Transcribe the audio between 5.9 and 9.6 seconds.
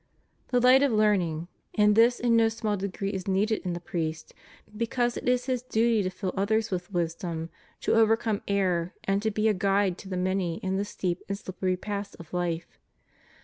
to fill others with wisdom, to overcome error, and to be a